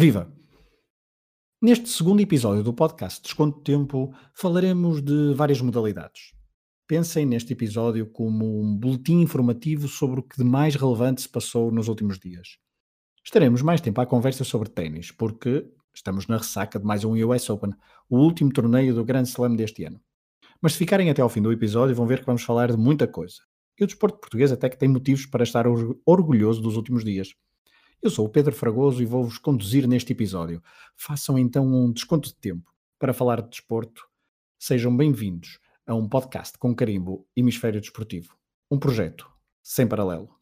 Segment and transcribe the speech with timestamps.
[0.00, 0.32] Viva!
[1.60, 6.32] Neste segundo episódio do podcast Desconto Tempo, falaremos de várias modalidades.
[6.86, 11.72] Pensem neste episódio como um boletim informativo sobre o que de mais relevante se passou
[11.72, 12.58] nos últimos dias.
[13.24, 17.50] Estaremos mais tempo à conversa sobre ténis, porque estamos na ressaca de mais um US
[17.50, 17.72] Open,
[18.08, 20.00] o último torneio do Grand Slam deste ano.
[20.62, 23.08] Mas se ficarem até ao fim do episódio, vão ver que vamos falar de muita
[23.08, 23.38] coisa.
[23.76, 25.64] E o desporto português até que tem motivos para estar
[26.06, 27.34] orgulhoso dos últimos dias.
[28.00, 30.62] Eu sou o Pedro Fragoso e vou-vos conduzir neste episódio.
[30.96, 34.06] Façam então um desconto de tempo para falar de desporto.
[34.56, 38.36] Sejam bem-vindos a um podcast com carimbo Hemisfério Desportivo.
[38.70, 39.28] Um projeto
[39.64, 40.37] sem paralelo.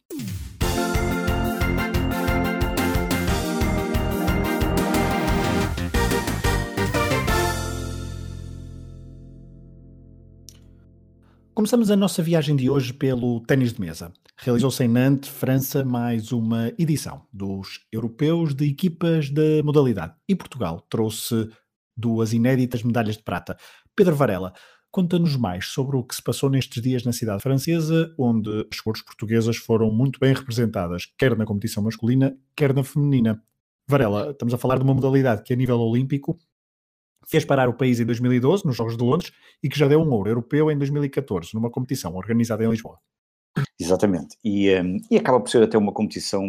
[11.57, 14.13] Começamos a nossa viagem de hoje pelo ténis de mesa.
[14.37, 20.13] Realizou-se em Nantes, França, mais uma edição dos europeus de equipas da modalidade.
[20.29, 21.49] E Portugal trouxe
[21.97, 23.57] duas inéditas medalhas de prata.
[23.95, 24.53] Pedro Varela,
[24.91, 29.01] conta-nos mais sobre o que se passou nestes dias na cidade francesa, onde as cores
[29.01, 33.41] portuguesas foram muito bem representadas, quer na competição masculina, quer na feminina.
[33.89, 36.37] Varela, estamos a falar de uma modalidade que, a nível olímpico,
[37.27, 40.11] fez parar o país em 2012, nos Jogos de Londres, e que já deu um
[40.11, 42.97] ouro europeu em 2014, numa competição organizada em Lisboa.
[43.79, 44.37] Exatamente.
[44.43, 46.43] E, um, e acaba por ser até uma competição,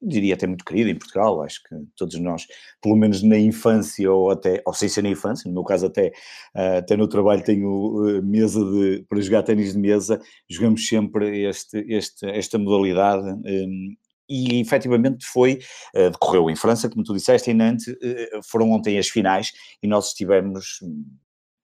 [0.00, 1.42] diria até muito querida em Portugal.
[1.42, 2.46] Acho que todos nós,
[2.82, 6.08] pelo menos na infância ou até, ou sem ser na infância, no meu caso até,
[6.54, 11.44] uh, até no trabalho tenho uh, mesa de, para jogar ténis de mesa, jogamos sempre
[11.44, 13.28] este, este, esta modalidade.
[13.28, 13.96] Um,
[14.28, 15.60] e efetivamente foi,
[15.94, 19.86] uh, decorreu em França, como tu disseste, em Nantes, uh, foram ontem as finais e
[19.86, 20.80] nós estivemos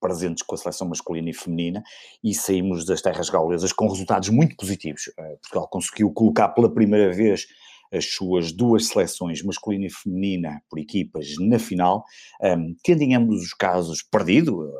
[0.01, 1.83] presentes com a seleção masculina e feminina
[2.25, 5.09] e saímos das terras gaulesas com resultados muito positivos.
[5.09, 7.47] Uh, Portugal conseguiu colocar pela primeira vez
[7.93, 12.05] as suas duas seleções, masculina e feminina, por equipas, na final,
[12.41, 14.73] um, tendo em ambos os casos perdido,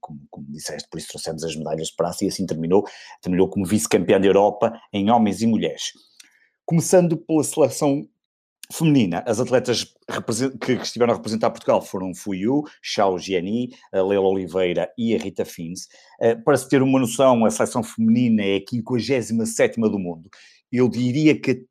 [0.00, 2.84] como, como disseste, por isso trouxemos as medalhas de praça e assim terminou,
[3.22, 5.92] terminou como vice-campeã da Europa em homens e mulheres.
[6.68, 8.06] Começando pela seleção
[8.70, 9.86] feminina, as atletas
[10.60, 15.46] que estiveram a representar Portugal foram Fuyu, Xiao Jiani, a Leila Oliveira e a Rita
[15.46, 15.88] Fins.
[16.20, 20.28] Eh, para se ter uma noção, a seleção feminina é a 57 do mundo.
[20.70, 21.64] Eu diria que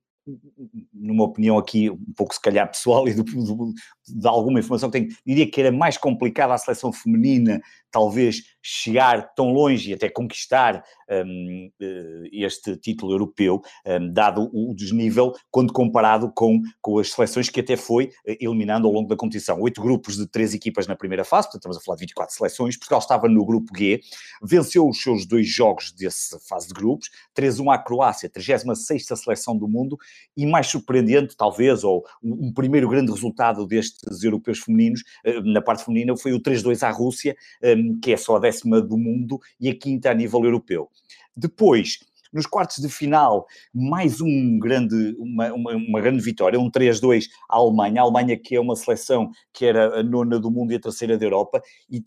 [0.91, 5.15] numa opinião aqui um pouco se calhar pessoal e do, de alguma informação que tenho,
[5.25, 7.61] diria que era mais complicada a seleção feminina
[7.97, 14.75] talvez chegar tão longe e até conquistar um, eh, este título europeu, um, dado o
[14.75, 19.15] desnível, quando comparado com, com as seleções que até foi eh, eliminando ao longo da
[19.15, 19.59] competição.
[19.61, 22.77] Oito grupos de três equipas na primeira fase, portanto estamos a falar de 24 seleções.
[22.77, 23.99] Portugal estava no grupo G,
[24.43, 29.67] venceu os seus dois jogos dessa fase de grupos, 3-1 à Croácia, 36 seleção do
[29.67, 29.97] mundo,
[30.35, 35.83] e mais surpreendente, talvez, ou um, primeiro grande resultado destes europeus femininos, uh, na parte
[35.83, 39.69] feminina, foi o 3-2 à Rússia, um, que é só a décima do mundo e
[39.69, 40.89] a quinta a nível europeu.
[41.35, 41.99] Depois,
[42.33, 47.57] nos quartos de final, mais um grande, uma, uma, uma grande vitória, um 3-2 à
[47.57, 48.01] Alemanha.
[48.01, 51.17] A Alemanha que é uma seleção que era a nona do mundo e a terceira
[51.17, 52.03] da Europa, e,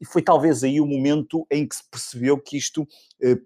[0.00, 2.86] e foi talvez aí o momento em que se percebeu que isto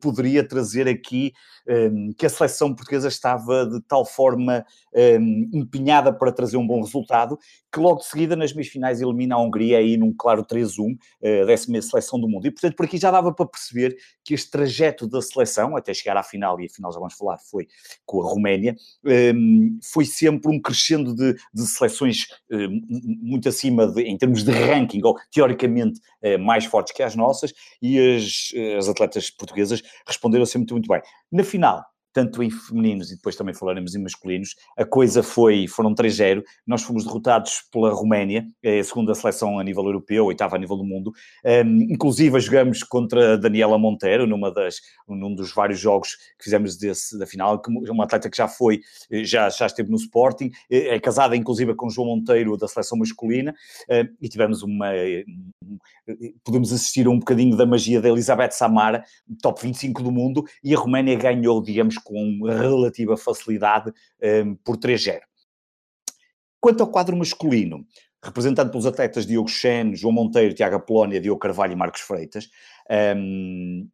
[0.00, 1.32] poderia trazer aqui
[1.68, 5.18] eh, que a seleção portuguesa estava de tal forma eh,
[5.52, 7.38] empenhada para trazer um bom resultado,
[7.70, 10.96] que logo de seguida nas meias finais elimina a Hungria aí num claro 3-1,
[11.42, 12.46] a décima seleção do mundo.
[12.46, 13.94] E portanto por aqui já dava para perceber
[14.24, 17.36] que este trajeto da seleção, até chegar à final, e a final já vamos falar,
[17.36, 17.68] foi
[18.06, 18.74] com a Roménia,
[19.82, 22.26] foi sempre um crescendo de, de seleções
[23.20, 26.00] muito acima, de, em termos de ranking, ou teoricamente
[26.40, 27.52] mais fortes que as nossas,
[27.82, 29.67] e as, as atletas portuguesas
[30.06, 31.00] responderam sempre muito bem.
[31.30, 35.94] Na final, tanto em femininos e depois também falaremos em masculinos, a coisa foi, foram
[35.94, 40.56] 3-0, nós fomos derrotados pela Roménia, é a segunda seleção a nível europeu, a oitava
[40.56, 41.12] a nível do mundo,
[41.44, 44.76] um, inclusive jogamos contra a Daniela Monteiro, numa das,
[45.08, 48.80] num dos vários jogos que fizemos desse, da final, uma atleta que já foi,
[49.24, 53.54] já, já esteve no Sporting, é, é casada inclusive com João Monteiro da seleção masculina,
[53.90, 54.92] um, e tivemos uma,
[56.44, 59.04] podemos assistir um bocadinho da magia da Elizabeth Samara,
[59.42, 63.92] top 25 do mundo, e a Roménia ganhou, digamos, com relativa facilidade
[64.44, 65.20] um, por 3-0.
[66.60, 67.86] Quanto ao quadro masculino,
[68.22, 72.48] representado pelos atletas Diogo Chen, João Monteiro, Tiago Apolónia, Diogo Carvalho e Marcos Freitas,
[73.16, 73.88] um,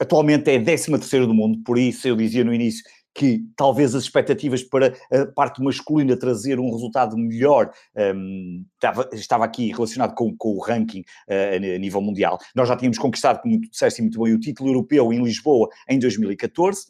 [0.00, 2.82] atualmente é 13 do mundo, por isso eu dizia no início
[3.16, 7.72] que talvez as expectativas para a parte masculina trazer um resultado melhor
[8.14, 12.38] um, estava, estava aqui relacionado com, com o ranking uh, a nível mundial.
[12.54, 15.98] Nós já tínhamos conquistado, como tu disseste muito bem, o título europeu em Lisboa em
[15.98, 16.86] 2014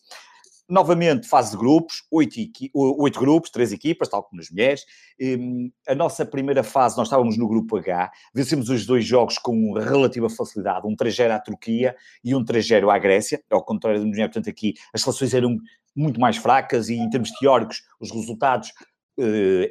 [0.68, 2.36] novamente, fase de grupos, oito,
[2.74, 4.84] oito grupos, três equipas, tal como nas mulheres.
[5.20, 9.72] Um, a nossa primeira fase, nós estávamos no grupo H, vencemos os dois jogos com
[9.74, 14.26] relativa facilidade, um 3-0 à Turquia e um 3-0 à Grécia, ao contrário da mulher,
[14.28, 15.56] portanto aqui as seleções eram
[15.94, 18.70] muito mais fracas e em termos teóricos os resultados
[19.18, 19.68] uh,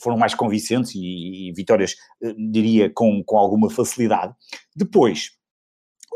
[0.00, 4.34] foram mais convincentes e, e vitórias, uh, diria, com, com alguma facilidade.
[4.74, 5.30] Depois,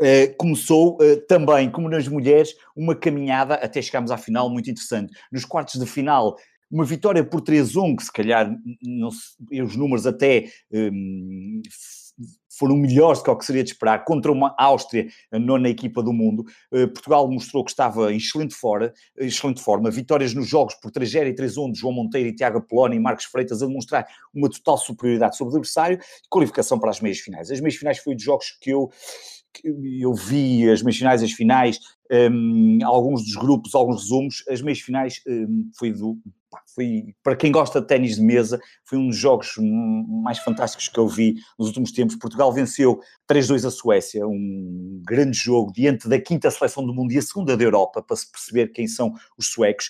[0.01, 5.11] Uh, começou uh, também, como nas mulheres, uma caminhada até chegarmos à final muito interessante.
[5.31, 6.37] Nos quartos de final,
[6.69, 8.53] uma vitória por 3-1, que se calhar
[8.83, 11.61] não se, os números até um,
[12.49, 16.01] foram melhores do que o que seria de esperar, contra uma Áustria, a nona equipa
[16.01, 16.43] do mundo.
[16.71, 19.91] Uh, Portugal mostrou que estava em excelente, fora, excelente forma.
[19.91, 23.25] Vitórias nos jogos por 3-0 e 3-1 de João Monteiro e Tiago Apolónio e Marcos
[23.25, 27.51] Freitas a demonstrar uma total superioridade sobre o adversário e qualificação para as meias finais.
[27.51, 28.89] As meias finais foi dos jogos que eu
[29.63, 31.79] eu vi as meias finais, as finais,
[32.11, 36.17] um, alguns dos grupos, alguns resumos, as meias finais um, foi do.
[36.73, 39.55] Foi, para quem gosta de ténis de mesa, foi um dos jogos
[40.23, 42.15] mais fantásticos que eu vi nos últimos tempos.
[42.15, 42.99] Portugal venceu
[43.29, 47.57] 3-2 a Suécia, um grande jogo diante da quinta seleção do mundo e a segunda
[47.57, 49.89] da Europa, para se perceber quem são os suecos.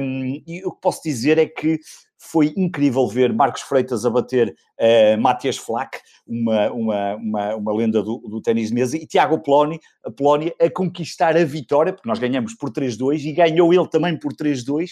[0.00, 1.80] Um, e o que posso dizer é que
[2.18, 8.02] foi incrível ver Marcos Freitas a bater uh, Matias Flack, uma, uma, uma, uma lenda
[8.02, 12.08] do, do ténis de mesa, e Tiago Poloni, a Polónia a conquistar a vitória, porque
[12.08, 14.90] nós ganhamos por 3-2 e ganhou ele também por 3-2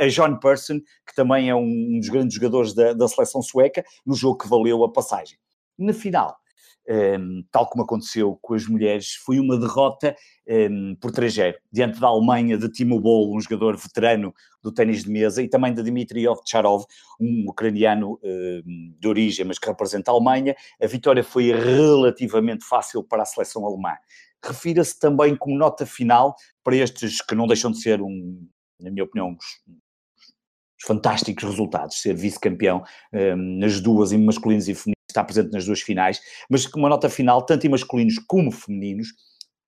[0.00, 4.14] a, John Persson, que também é um dos grandes jogadores da, da seleção sueca, no
[4.14, 5.36] jogo que valeu a passagem.
[5.78, 6.36] Na final,
[6.88, 10.14] um, tal como aconteceu com as mulheres, foi uma derrota
[10.48, 15.10] um, por 3-0, diante da Alemanha de Timo Boll, um jogador veterano do ténis de
[15.10, 16.84] mesa, e também de Dmitry Ovtcharov,
[17.20, 20.54] um ucraniano um, de origem, mas que representa a Alemanha.
[20.80, 23.94] A vitória foi relativamente fácil para a seleção alemã.
[24.44, 26.34] Refira-se também como nota final
[26.64, 28.44] para estes que não deixam de ser, um,
[28.80, 29.62] na minha opinião, uns,
[30.84, 32.82] fantásticos resultados, ser vice-campeão
[33.36, 36.20] nas duas, em masculinos e femininos, está presente nas duas finais,
[36.50, 39.08] mas com uma nota final, tanto em masculinos como femininos,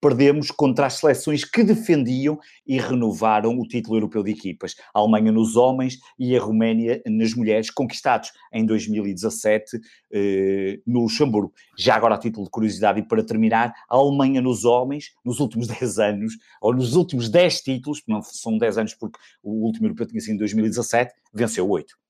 [0.05, 4.75] perdemos contra as seleções que defendiam e renovaram o título europeu de equipas.
[4.93, 9.81] A Alemanha nos homens e a Roménia nas mulheres, conquistados em 2017
[10.12, 11.55] eh, no Luxemburgo.
[11.79, 15.69] Já agora a título de curiosidade e para terminar, a Alemanha nos homens, nos últimos
[15.73, 20.06] 10 anos, ou nos últimos 10 títulos, não são 10 anos porque o último europeu
[20.06, 22.03] tinha sido em 2017, venceu 8.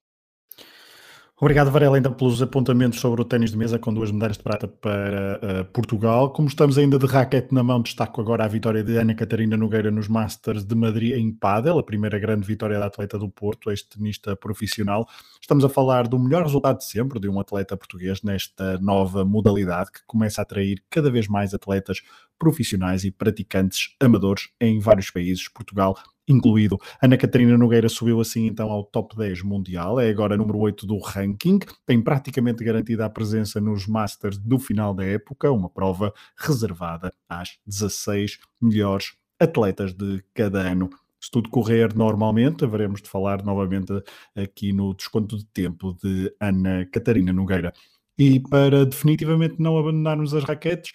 [1.37, 4.69] Obrigado, Varela, ainda pelos apontamentos sobre o ténis de mesa com duas medalhas de prata
[4.69, 6.33] para uh, Portugal.
[6.33, 9.91] Como estamos ainda de raquete na mão, destaco agora a vitória de Ana Catarina Nogueira
[9.91, 14.37] nos Masters de Madrid em Padel, a primeira grande vitória da atleta do Porto, ex-tenista
[14.37, 15.09] profissional.
[15.41, 19.91] Estamos a falar do melhor resultado de sempre de um atleta português nesta nova modalidade
[19.91, 22.01] que começa a atrair cada vez mais atletas
[22.39, 25.49] profissionais e praticantes amadores em vários países.
[25.49, 26.79] Portugal incluído.
[27.03, 30.99] Ana Catarina Nogueira subiu assim então ao top 10 mundial, é agora número 8 do
[30.99, 37.13] ranking, tem praticamente garantida a presença nos Masters do final da época, uma prova reservada
[37.29, 40.91] às 16 melhores atletas de cada ano.
[41.21, 43.93] Se tudo correr normalmente, haveremos de falar novamente
[44.37, 47.73] aqui no desconto de tempo de Ana Catarina Nogueira.
[48.19, 50.93] E para definitivamente não abandonarmos as raquetes,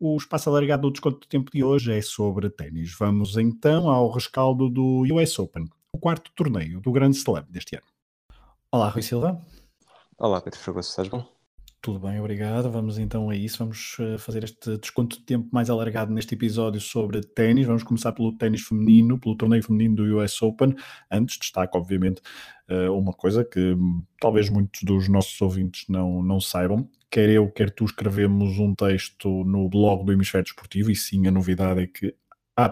[0.00, 2.94] o espaço alargado do desconto de tempo de hoje é sobre ténis.
[2.98, 7.86] Vamos então ao rescaldo do US Open, o quarto torneio do Grande Slam deste ano.
[8.70, 9.40] Olá, Rui Silva.
[10.16, 11.37] Olá, Pedro Fragoso, estás bom?
[11.80, 12.70] Tudo bem, obrigado.
[12.70, 13.58] Vamos então a isso.
[13.58, 17.66] Vamos eh, fazer este desconto de tempo mais alargado neste episódio sobre ténis.
[17.66, 20.74] Vamos começar pelo ténis feminino, pelo torneio feminino do US Open.
[21.10, 22.20] Antes, destaco, obviamente,
[22.68, 27.50] eh, uma coisa que hum, talvez muitos dos nossos ouvintes não, não saibam quer eu,
[27.50, 31.86] quer tu, escrevemos um texto no blog do Hemisfério Desportivo, e sim, a novidade é
[31.86, 32.14] que
[32.56, 32.68] há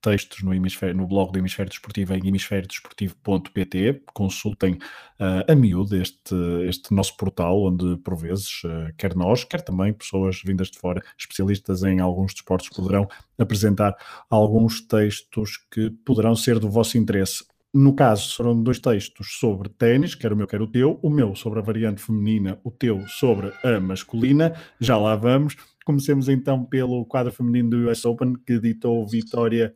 [0.00, 4.02] textos no, hemisfério, no blog do Hemisfério Desportivo em hemisfériodesportivo.pt.
[4.12, 6.34] Consultem uh, a miúdo este,
[6.66, 11.02] este nosso portal, onde por vezes, uh, quer nós, quer também pessoas vindas de fora,
[11.18, 13.96] especialistas em alguns desportos, poderão apresentar
[14.30, 17.44] alguns textos que poderão ser do vosso interesse.
[17.72, 20.98] No caso, foram dois textos sobre ténis, quer o meu, quer o teu.
[21.02, 24.54] O meu sobre a variante feminina, o teu sobre a masculina.
[24.80, 25.54] Já lá vamos.
[25.84, 29.74] Comecemos então pelo quadro feminino do US Open, que ditou vitória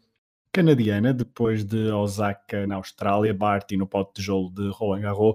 [0.52, 5.34] canadiana depois de Osaka na Austrália, Barty no pote de tijolo de Roland Garros.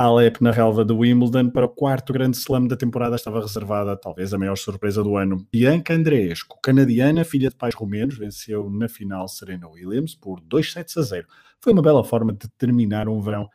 [0.00, 4.32] Alep na relva de Wimbledon para o quarto grande slam da temporada estava reservada talvez
[4.32, 5.44] a maior surpresa do ano.
[5.50, 10.96] Bianca Andreescu, canadiana, filha de pais romenos, venceu na final Serena Williams por 2 sets
[10.96, 11.26] a 0.
[11.60, 13.48] Foi uma bela forma de terminar um verão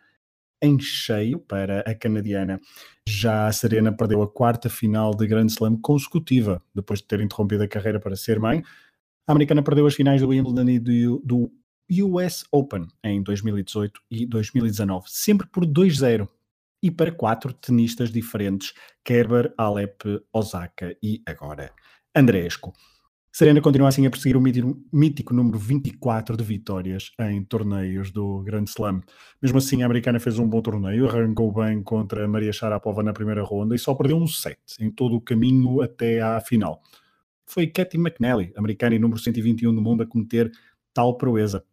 [0.61, 2.59] em cheio para a canadiana.
[3.07, 7.63] Já a Serena perdeu a quarta final de Grand Slam consecutiva, depois de ter interrompido
[7.63, 8.61] a carreira para ser mãe.
[9.25, 11.51] A americana perdeu as finais do Wimbledon e do, do
[12.03, 16.27] US Open em 2018 e 2019, sempre por 2-0
[16.81, 20.03] e para quatro tenistas diferentes, Kerber, Alep,
[20.33, 21.71] Osaka e agora
[22.13, 22.73] Andresco.
[23.31, 24.41] Serena continua assim a perseguir o
[24.91, 29.01] mítico número 24 de vitórias em torneios do Grand Slam.
[29.41, 33.41] Mesmo assim, a americana fez um bom torneio, arrancou bem contra Maria Sharapova na primeira
[33.41, 36.81] ronda e só perdeu um set em todo o caminho até à final.
[37.53, 40.51] Foi Katie McNally, americana e número 121 do mundo, a cometer
[40.93, 41.63] tal proeza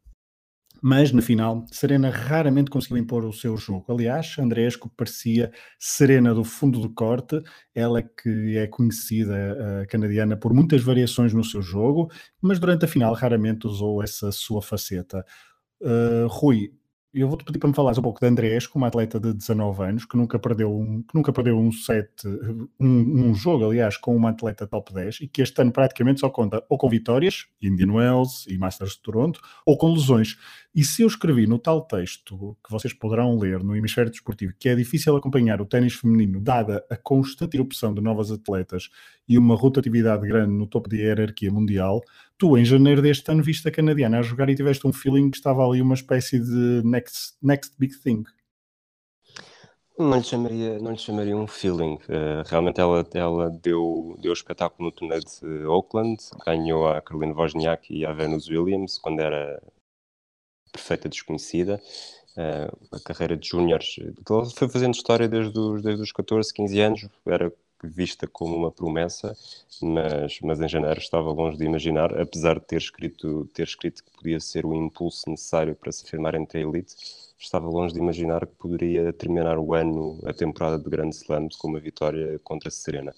[0.82, 3.92] mas na final Serena raramente conseguiu impor o seu jogo.
[3.92, 7.42] Aliás, Andresco parecia Serena do fundo do corte,
[7.74, 12.10] ela que é conhecida canadiana por muitas variações no seu jogo,
[12.40, 15.24] mas durante a final raramente usou essa sua faceta.
[15.80, 16.72] Uh, Rui,
[17.12, 20.04] eu vou-te pedir para me falares um pouco de Andrés, uma atleta de 19 anos,
[20.04, 22.08] que nunca perdeu um, que nunca perdeu um set,
[22.78, 26.30] um, um, jogo, aliás, com uma atleta top 10 e que este ano praticamente só
[26.30, 30.36] conta ou com vitórias, Indian Wells e Masters de Toronto, ou com lesões.
[30.72, 34.68] E se eu escrevi no tal texto que vocês poderão ler no Hemisfério Desportivo que
[34.68, 38.88] é difícil acompanhar o ténis feminino, dada a constante erupção de novas atletas
[39.30, 42.02] e uma rotatividade grande no topo de hierarquia mundial,
[42.36, 45.36] tu, em janeiro deste ano, viste a canadiana a jogar e tiveste um feeling que
[45.36, 48.24] estava ali uma espécie de next, next big thing.
[49.96, 51.94] Não lhe chamaria, não lhe chamaria um feeling.
[52.08, 57.94] Uh, realmente ela, ela deu, deu espetáculo no torneio de Oakland, ganhou a Caroline Wozniak
[57.94, 59.62] e a Venus Williams quando era
[60.72, 61.80] perfeita desconhecida.
[62.36, 63.94] Uh, a carreira de júniores,
[64.28, 67.52] ela foi fazendo história desde os, desde os 14, 15 anos, era
[67.88, 69.36] vista como uma promessa,
[69.82, 74.10] mas, mas em janeiro estava longe de imaginar, apesar de ter escrito, ter escrito que
[74.10, 76.94] podia ser o impulso necessário para se afirmar entre a elite,
[77.38, 81.68] estava longe de imaginar que poderia terminar o ano, a temporada de Grande Slam, com
[81.68, 83.14] uma vitória contra a Serena.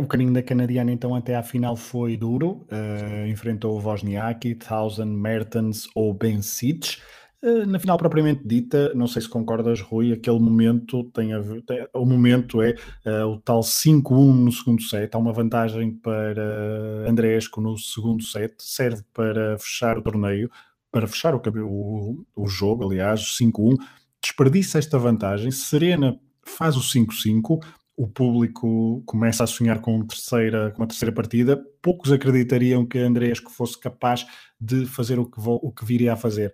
[0.00, 5.88] O caminho da canadiana então até à final foi duro, uh, enfrentou Wozniacki, Thousand, Mertens
[5.92, 6.98] ou Ben Sitch.
[7.40, 11.62] Eh, na final propriamente dita, não sei se concordas, Rui, aquele momento tem a ver,
[11.62, 12.74] tem, o momento é
[13.06, 18.54] uh, o tal 5-1 no segundo set, há uma vantagem para Andresco no segundo set,
[18.58, 20.50] serve para fechar o torneio,
[20.90, 23.76] para fechar o, o, o jogo, aliás, 5-1,
[24.20, 27.64] desperdiça esta vantagem, Serena faz o 5-5,
[27.96, 33.50] o público começa a sonhar com, terceira, com uma terceira partida, poucos acreditariam que Andresco
[33.50, 34.26] fosse capaz
[34.60, 36.52] de fazer o que, o que viria a fazer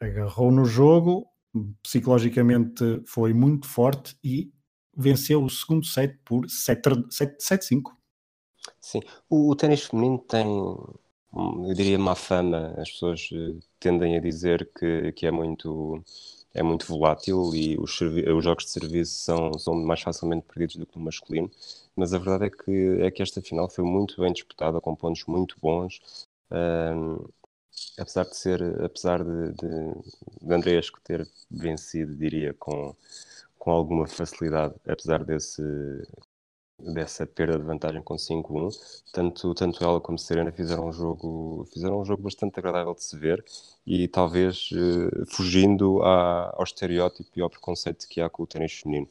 [0.00, 1.26] agarrou no jogo,
[1.82, 4.52] psicologicamente foi muito forte e
[4.96, 7.92] venceu o segundo set por 7-5.
[8.80, 12.74] Sim, o, o ténis feminino tem, eu diria, má fama.
[12.76, 16.02] As pessoas eh, tendem a dizer que, que é muito
[16.54, 20.86] é muito volátil e os, os jogos de serviço são, são mais facilmente perdidos do
[20.86, 21.50] que no masculino,
[21.94, 25.24] mas a verdade é que, é que esta final foi muito bem disputada, com pontos
[25.26, 26.00] muito bons.
[27.98, 29.92] Apesar de ser, apesar de, de,
[30.42, 30.54] de
[31.02, 32.94] ter vencido, diria, com,
[33.58, 35.62] com alguma facilidade, apesar desse,
[36.78, 42.00] dessa perda de vantagem com 5-1, tanto, tanto ela como Serena fizeram um jogo, fizeram
[42.00, 43.44] um jogo bastante agradável de se ver
[43.86, 48.72] e talvez uh, fugindo à, ao estereótipo e ao preconceito que há com o ténis
[48.72, 49.08] feminino.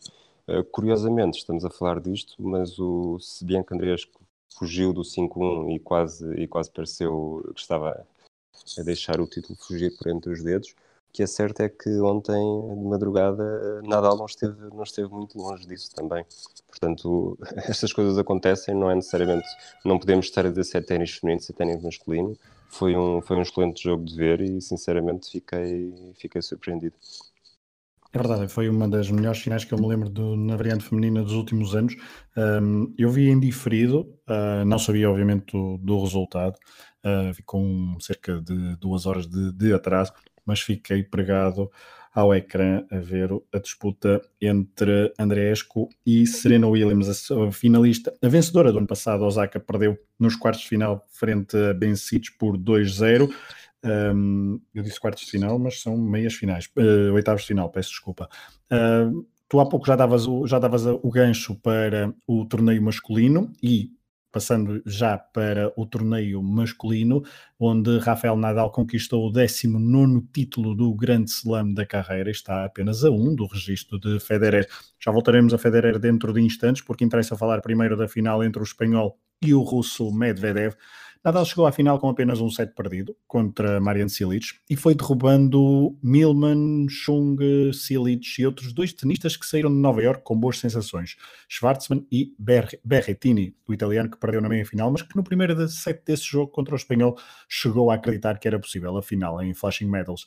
[0.47, 3.75] Uh, curiosamente, estamos a falar disto, mas o, se bem que
[4.57, 8.07] fugiu do 5-1 e quase, e quase pareceu que estava
[8.77, 10.71] a deixar o título fugir por entre os dedos.
[11.09, 15.37] O que é certo é que ontem, de madrugada, Nadal não esteve, não esteve muito
[15.37, 16.25] longe disso também.
[16.67, 19.47] Portanto, estas coisas acontecem, não é necessariamente.
[19.83, 22.37] Não podemos estar a dizer se é ténis feminino, se é ténis masculino.
[22.69, 26.95] Foi um, foi um excelente jogo de ver e, sinceramente, fiquei, fiquei surpreendido.
[28.13, 31.21] É verdade, foi uma das melhores finais que eu me lembro do, na variante feminina
[31.21, 31.95] dos últimos anos.
[32.37, 36.57] Um, eu vi em diferido, uh, não sabia obviamente do, do resultado,
[37.05, 40.13] uh, com cerca de duas horas de, de, atraso,
[40.45, 41.69] mas fiquei pregado
[42.13, 48.71] ao ecrã a ver a disputa entre Andresco e Serena Williams, a, finalista, a vencedora
[48.71, 49.23] do ano passado.
[49.23, 53.31] Osaka perdeu nos quartos de final frente a Ben Sites por 2-0.
[53.83, 57.89] Um, eu disse quartos de final, mas são meias finais, uh, oitavos de final, peço
[57.89, 58.27] desculpa.
[58.71, 63.51] Uh, tu há pouco já davas, o, já davas o gancho para o torneio masculino
[63.61, 63.91] e
[64.31, 67.23] passando já para o torneio masculino,
[67.59, 73.09] onde Rafael Nadal conquistou o 19 título do Grande Slam da carreira, está apenas a
[73.09, 74.67] um do registro de Federer.
[74.99, 78.63] Já voltaremos a Federer dentro de instantes, porque interessa falar primeiro da final entre o
[78.63, 80.75] espanhol e o russo Medvedev.
[81.23, 85.97] Nadal chegou à final com apenas um set perdido contra Marian Cilic e foi derrubando
[86.01, 87.37] Milman, Chung,
[87.73, 91.15] Cilic e outros dois tenistas que saíram de Nova York com boas sensações,
[91.49, 92.33] Schwartzman e
[92.83, 96.73] Berrettini, o italiano que perdeu na meia-final, mas que no primeiro set desse jogo contra
[96.73, 97.17] o espanhol
[97.49, 100.25] chegou a acreditar que era possível a final em Flashing Medals.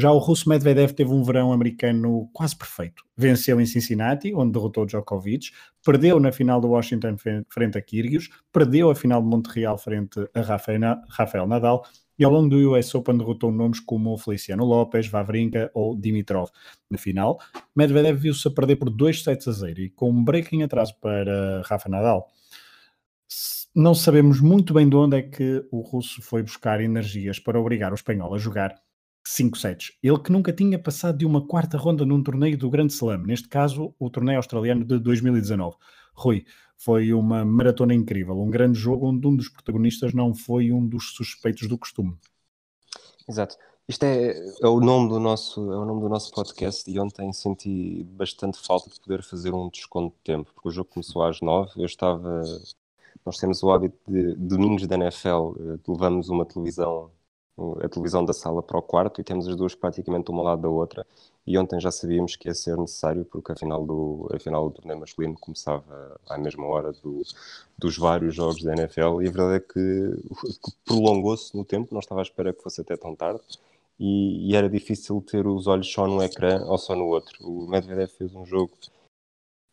[0.00, 3.04] Já o russo Medvedev teve um verão americano quase perfeito.
[3.14, 5.50] Venceu em Cincinnati, onde derrotou Djokovic,
[5.84, 7.16] perdeu na final do Washington
[7.50, 10.40] frente a Kyrgios, perdeu a final de Montreal frente a
[11.10, 11.84] Rafael Nadal
[12.18, 16.48] e ao longo do US Open derrotou nomes como Feliciano Lopes, Vavrinka ou Dimitrov.
[16.90, 17.38] Na final,
[17.76, 20.94] Medvedev viu-se a perder por 2 sets a 0 e com um break em atraso
[20.98, 22.26] para Rafa Nadal.
[23.74, 27.92] Não sabemos muito bem de onde é que o russo foi buscar energias para obrigar
[27.92, 28.74] o espanhol a jogar
[29.24, 29.92] 5 sets.
[30.02, 33.48] Ele que nunca tinha passado de uma quarta ronda num torneio do Grande Slam, neste
[33.48, 35.76] caso o torneio australiano de 2019.
[36.14, 36.44] Rui,
[36.76, 41.14] foi uma maratona incrível, um grande jogo onde um dos protagonistas não foi um dos
[41.14, 42.16] suspeitos do costume.
[43.28, 43.56] Exato.
[43.86, 44.30] Isto é,
[44.62, 48.58] é, o nome do nosso, é o nome do nosso podcast e ontem senti bastante
[48.58, 51.86] falta de poder fazer um desconto de tempo, porque o jogo começou às 9, eu
[51.86, 52.42] estava...
[53.26, 57.10] Nós temos o hábito de domingos da NFL, eh, levamos uma televisão
[57.82, 60.62] a televisão da sala para o quarto e temos as duas praticamente uma ao lado
[60.62, 61.06] da outra.
[61.46, 64.74] E ontem já sabíamos que ia ser necessário, porque a final do, a final do
[64.74, 67.22] torneio masculino começava à mesma hora do,
[67.78, 69.22] dos vários jogos da NFL.
[69.22, 72.80] E a verdade é que, que prolongou-se no tempo, não estava à espera que fosse
[72.80, 73.42] até tão tarde.
[73.98, 77.36] E, e, era difícil ter os olhos só no ecrã ou só no outro.
[77.46, 78.72] O Medvedev fez um jogo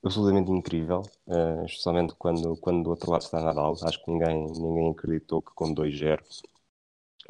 [0.04, 3.76] absolutamente incrível, uh, especialmente quando, quando do outro lado está Nadal.
[3.84, 6.20] Acho que ninguém, ninguém acreditou que com 2-0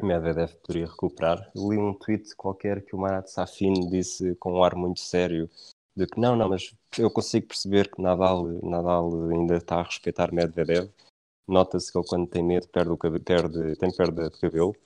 [0.00, 1.50] Medvedev poderia recuperar.
[1.54, 5.48] li um tweet qualquer que o Marat Safin disse com um ar muito sério
[5.96, 10.32] de que não, não, mas eu consigo perceber que Nadal, Nadal ainda está a respeitar
[10.32, 10.88] Medvedev.
[11.48, 14.76] Nota-se que ele quando tem medo perde, o cabelo, perde tem perda de cabelo.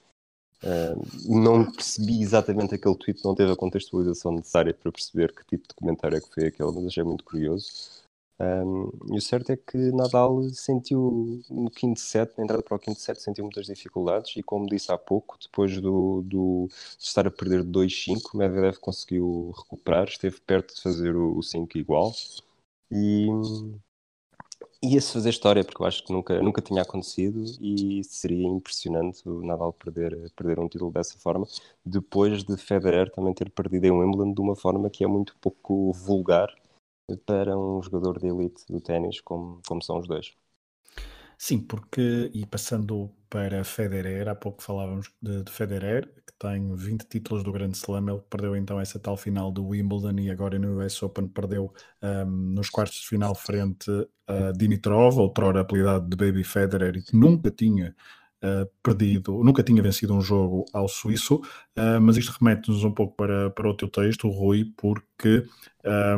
[0.62, 5.66] Uh, não percebi exatamente aquele tweet, não teve a contextualização necessária para perceber que tipo
[5.68, 8.01] de comentário é que foi aquele, mas achei muito curioso.
[8.42, 12.78] Um, e o certo é que Nadal sentiu no quinto set, na entrada para o
[12.78, 16.66] quinto set, sentiu muitas dificuldades e como disse há pouco, depois do, do
[16.98, 22.12] de estar a perder 2-5, Medvedev conseguiu recuperar, esteve perto de fazer o, 5 igual.
[22.90, 23.28] E
[24.82, 29.40] ia-se fazer história, porque eu acho que nunca, nunca tinha acontecido e seria impressionante o
[29.46, 31.46] Nadal perder, perder um título dessa forma,
[31.86, 35.92] depois de Federer também ter perdido em Wimbledon de uma forma que é muito pouco
[35.92, 36.52] vulgar
[37.16, 40.34] para um jogador de elite do ténis, como, como são os dois.
[41.38, 47.04] Sim, porque, e passando para Federer, há pouco falávamos de, de, Federer, que tem 20
[47.08, 50.80] títulos do Grande Slam, ele perdeu então essa tal final do Wimbledon e agora no
[50.80, 53.90] US Open perdeu um, nos quartos de final frente
[54.28, 57.92] a Dimitrov, outrora apelidado de Baby Federer, e que nunca tinha
[58.42, 63.16] uh, perdido, nunca tinha vencido um jogo ao suíço, uh, mas isto remete-nos um pouco
[63.16, 65.44] para, para o teu texto, Rui, porque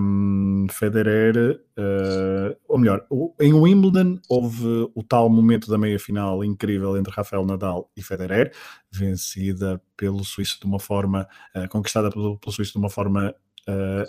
[0.01, 3.07] um, Federer, uh, ou melhor,
[3.41, 8.53] em Wimbledon houve o tal momento da meia-final incrível entre Rafael Nadal e Federer,
[8.91, 11.27] vencida pelo suíço de uma forma,
[11.69, 13.35] conquistada pelo, pelo suíço de uma forma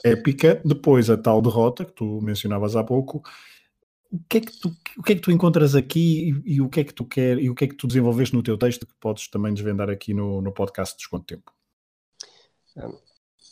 [0.04, 3.24] épica, depois a tal derrota que tu mencionavas há pouco,
[4.16, 6.70] o que é que tu, o que é que tu encontras aqui e, e, o
[6.70, 8.86] que é que tu quer e o que é que tu desenvolveste no teu texto
[8.86, 11.52] que podes também desvendar aqui no, no podcast Desconto Tempo?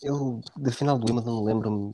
[0.02, 1.94] Eu, da final do Wimbledon, lembro-me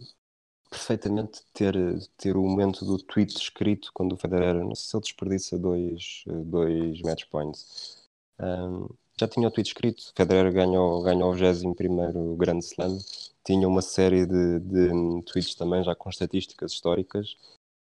[0.70, 1.76] perfeitamente de ter,
[2.18, 6.24] ter o momento do tweet escrito quando o Federer, não sei se ele desperdiça dois,
[6.46, 8.08] dois match points.
[8.40, 8.88] Um,
[9.20, 12.98] já tinha o tweet escrito, Federer ganhou, ganhou o 21 Grand Slam,
[13.44, 17.36] tinha uma série de, de tweets também já com estatísticas históricas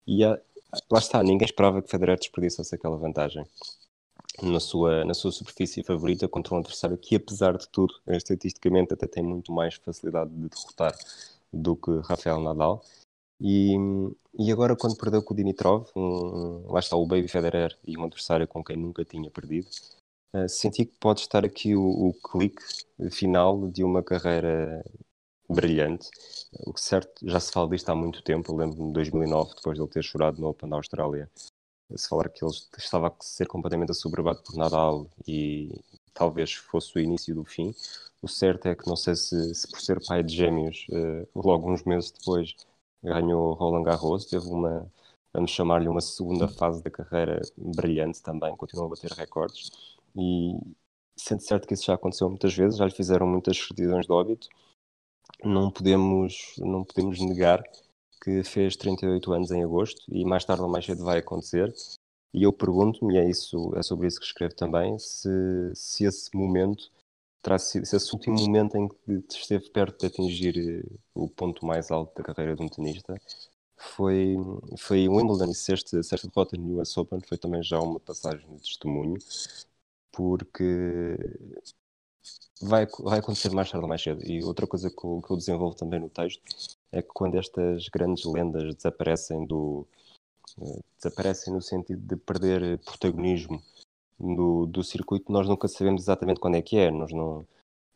[0.06, 0.38] e há,
[0.90, 3.44] lá está, ninguém esperava que Federer desperdiçasse aquela vantagem
[4.42, 9.06] na sua, na sua superfície favorita contra um adversário que, apesar de tudo, estatisticamente até
[9.06, 10.94] tem muito mais facilidade de derrotar
[11.52, 12.82] do que Rafael Nadal.
[13.40, 13.76] E,
[14.38, 18.04] e agora, quando perdeu com o Dimitrov, um, lá está o Baby Federer e um
[18.04, 19.68] adversário com quem nunca tinha perdido,
[20.34, 22.62] uh, senti que pode estar aqui o, o clique
[23.10, 24.84] final de uma carreira
[25.48, 26.09] brilhante.
[26.66, 28.52] O que certo, já se fala disto há muito tempo.
[28.52, 31.30] Eu lembro-me de 2009, depois de ele ter chorado no Open da Austrália,
[31.94, 35.70] se falar que ele estava a ser completamente assoberbado por Nadal e
[36.12, 37.74] talvez fosse o início do fim.
[38.22, 41.70] O certo é que não sei se, se por ser pai de gêmeos, uh, logo
[41.70, 42.54] uns meses depois
[43.02, 44.90] ganhou Roland Garros, teve uma,
[45.33, 49.70] vamos chamar-lhe uma segunda fase da carreira brilhante também, continuou a bater recordes
[50.16, 50.54] e
[51.16, 54.48] sendo certo que isso já aconteceu muitas vezes, já lhe fizeram muitas certidões de óbito
[55.44, 57.62] não podemos, não podemos negar
[58.22, 61.72] que fez 38 anos em agosto e mais tarde ou mais cedo vai acontecer.
[62.33, 65.28] E eu pergunto-me, é, isso, é sobre isso que escrevo também, se,
[65.74, 66.90] se esse momento
[67.42, 71.64] terá sido, se esse último momento em que esteve perto de atingir eh, o ponto
[71.66, 73.14] mais alto da carreira de um tenista
[73.76, 74.37] foi,
[74.78, 78.00] foi Wimbledon e se esta, se esta derrota no US Open foi também já uma
[78.00, 79.18] passagem de testemunho,
[80.12, 81.16] porque
[82.60, 84.22] vai, vai acontecer mais tarde ou mais cedo.
[84.24, 86.42] E outra coisa que eu, que eu desenvolvo também no texto
[86.92, 89.86] é que quando estas grandes lendas desaparecem do
[90.60, 93.62] eh, desaparecem no sentido de perder protagonismo
[94.18, 97.44] do, do circuito, nós nunca sabemos exatamente quando é que é, nós não,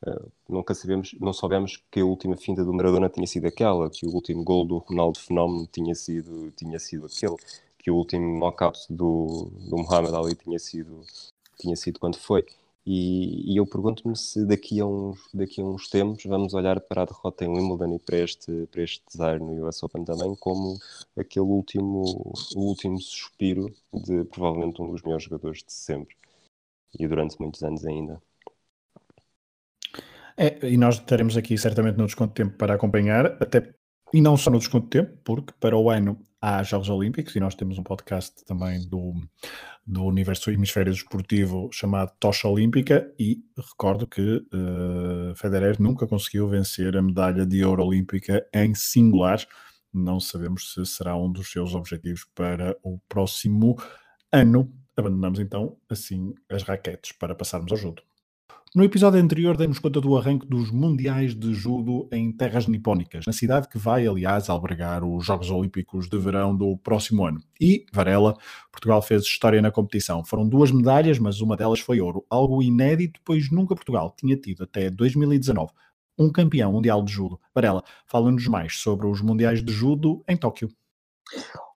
[0.04, 4.06] uh, nunca sabemos, não soubemos que a última finta do Maradona tinha sido aquela, que
[4.06, 7.36] o último gol do Ronaldo Fenómeno tinha sido, tinha sido aquele,
[7.78, 11.02] que o último knockout do, do Muhammad Ali tinha sido,
[11.58, 12.44] tinha sido quando foi.
[12.90, 17.02] E, e eu pergunto-me se daqui a, uns, daqui a uns tempos vamos olhar para
[17.02, 20.78] a derrota em Wimbledon e para este, para este design no US Open também como
[21.14, 26.16] aquele último, o último suspiro de provavelmente um dos melhores jogadores de sempre
[26.98, 28.22] e durante muitos anos ainda.
[30.34, 33.70] É, e nós teremos aqui certamente no desconto de tempo para acompanhar, até
[34.14, 37.40] e não só no desconto de tempo, porque para o ano há Jogos Olímpicos e
[37.40, 39.14] nós temos um podcast também do,
[39.86, 46.96] do Universo Hemisfério Desportivo chamado Tocha Olímpica e recordo que uh, Federer nunca conseguiu vencer
[46.96, 49.44] a medalha de ouro olímpica em singular.
[49.92, 53.76] Não sabemos se será um dos seus objetivos para o próximo
[54.32, 54.72] ano.
[54.96, 58.07] Abandonamos então assim as raquetes para passarmos ao judo.
[58.74, 63.32] No episódio anterior demos conta do arranque dos Mundiais de Judo em terras nipónicas, na
[63.32, 67.40] cidade que vai, aliás, albergar os Jogos Olímpicos de Verão do próximo ano.
[67.58, 68.36] E, Varela,
[68.70, 70.22] Portugal fez história na competição.
[70.22, 72.26] Foram duas medalhas, mas uma delas foi ouro.
[72.28, 75.72] Algo inédito, pois nunca Portugal tinha tido, até 2019,
[76.18, 77.40] um campeão mundial de judo.
[77.54, 80.68] Varela, fala-nos mais sobre os Mundiais de Judo em Tóquio.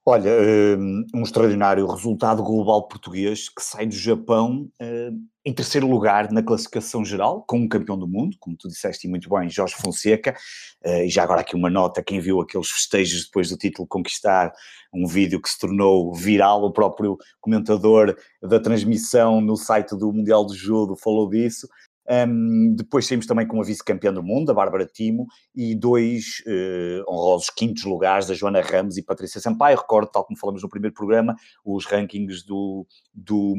[0.04, 0.30] Olha,
[0.78, 6.42] hum, um extraordinário resultado global português que sai do Japão hum, em terceiro lugar na
[6.42, 10.36] classificação geral, com um campeão do mundo, como tu disseste muito bem, Jorge Fonseca.
[10.84, 14.52] Eh, e já agora aqui uma nota: quem viu aqueles festejos depois do título conquistar,
[14.92, 20.46] um vídeo que se tornou viral, o próprio comentador da transmissão no site do Mundial
[20.46, 21.68] de Judo falou disso.
[22.08, 27.08] Um, depois saímos também com a vice-campeã do mundo, a Bárbara Timo, e dois uh,
[27.08, 29.78] honrosos quintos lugares, a Joana Ramos e Patrícia Sampaio.
[29.78, 33.54] Recordo, tal como falamos no primeiro programa, os rankings do, do,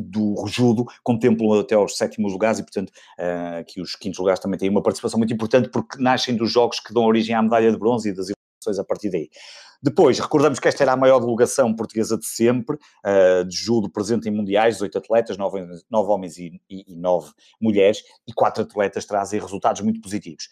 [0.00, 4.58] do judo contemplam até aos sétimos lugares e, portanto, uh, que os quintos lugares também
[4.58, 7.78] têm uma participação muito importante porque nascem dos jogos que dão origem à medalha de
[7.78, 8.28] bronze e das
[8.78, 9.28] a partir daí.
[9.82, 14.28] Depois, recordamos que esta era a maior delegação portuguesa de sempre, uh, de judo presente
[14.28, 19.06] em mundiais, oito atletas, nove, nove homens e, e, e, nove mulheres, e quatro atletas
[19.06, 20.48] trazem resultados muito positivos.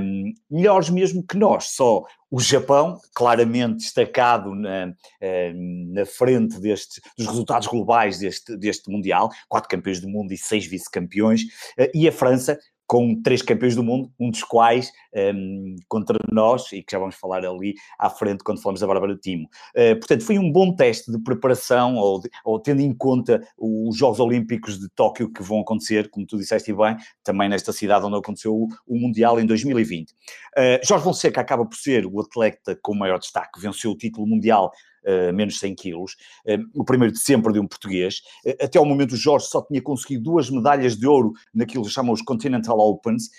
[0.00, 7.26] Um, melhores mesmo que nós, só o Japão, claramente destacado na, na frente deste, dos
[7.26, 11.42] resultados globais deste, deste Mundial, quatro campeões do mundo e seis vice-campeões,
[11.78, 12.56] uh, e a França,
[12.88, 17.16] com três campeões do mundo, um dos quais um, contra nós, e que já vamos
[17.16, 19.46] falar ali à frente quando falamos da Bárbara Timo.
[19.76, 23.94] Uh, portanto, foi um bom teste de preparação, ou, de, ou, tendo em conta os
[23.94, 28.16] Jogos Olímpicos de Tóquio que vão acontecer, como tu disseste bem, também nesta cidade onde
[28.16, 30.10] aconteceu o, o Mundial em 2020.
[30.10, 30.14] Uh,
[30.56, 34.72] eh, Jorge Fonseca acaba por ser o atleta com maior destaque, venceu o título mundial
[35.04, 36.12] uh, menos 100 quilos,
[36.46, 38.20] uh, o primeiro de sempre de um português.
[38.44, 41.90] Uh, até ao momento o Jorge só tinha conseguido duas medalhas de ouro naquilo que
[41.90, 43.30] chamam os Continental Opens,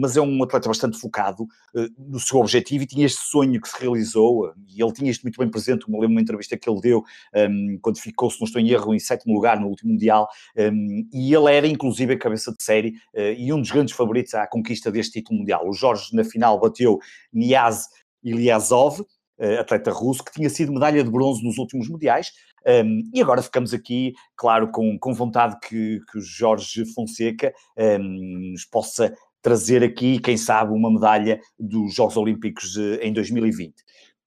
[0.00, 1.46] mas é um atleta bastante focado
[1.98, 5.38] no seu objetivo e tinha este sonho que se realizou, e ele tinha isto muito
[5.38, 8.60] bem presente, me lembro uma entrevista que ele deu um, quando ficou, se não estou
[8.60, 12.52] em erro, em sétimo lugar no último Mundial, um, e ele era inclusive a cabeça
[12.52, 12.94] de série
[13.36, 15.68] e um dos grandes favoritos à conquista deste título mundial.
[15.68, 16.98] O Jorge na final bateu
[17.32, 17.88] Niaz
[18.22, 19.04] Ilyasov, eh,
[19.58, 22.32] atleta russo, que tinha sido medalha de bronze nos últimos mundiais.
[22.66, 28.50] Um, e agora ficamos aqui, claro, com, com vontade que, que o Jorge Fonseca um,
[28.52, 33.74] nos possa trazer aqui, quem sabe, uma medalha dos Jogos Olímpicos em 2020.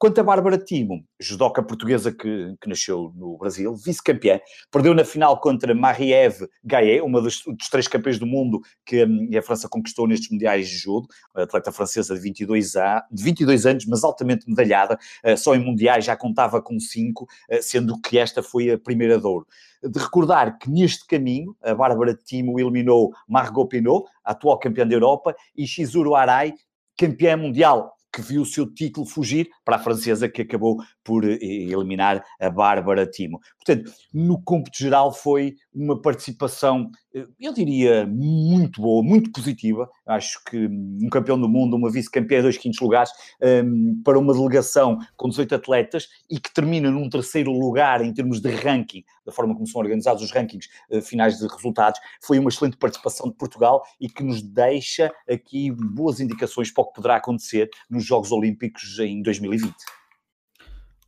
[0.04, 4.38] Quanto a Bárbara Timo, judoca portuguesa que, que nasceu no Brasil, vice-campeã,
[4.70, 9.30] perdeu na final contra Marie-Ève Gaillet, uma dos, dos, três campeões do mundo que hum,
[9.34, 13.86] a França conquistou nestes mundiais de judo, atleta francesa de 22, a, de 22 anos,
[13.86, 18.44] mas altamente medalhada, uh, só em mundiais já contava com cinco, uh, sendo que esta
[18.44, 19.48] foi a primeira de ouro.
[19.82, 25.34] De recordar que neste caminho, a Bárbara Timo eliminou Margot Pinot, atual campeã da Europa,
[25.56, 26.54] e Shizuru Arai,
[26.98, 31.38] campeã mundial que viu o seu título fugir para a francesa que acabou por eh,
[31.42, 33.40] eliminar a Bárbara Timo.
[33.58, 36.92] Portanto, no cômputo geral foi uma participação
[37.40, 39.90] eu diria, muito boa, muito positiva.
[40.06, 44.98] Acho que um campeão do mundo, uma vice-campeã, dois quintos lugares, um, para uma delegação
[45.16, 49.54] com 18 atletas e que termina num terceiro lugar em termos de ranking, da forma
[49.54, 53.84] como são organizados os rankings uh, finais de resultados, foi uma excelente participação de Portugal
[54.00, 58.98] e que nos deixa aqui boas indicações para o que poderá acontecer nos Jogos Olímpicos
[59.00, 59.74] em 2020.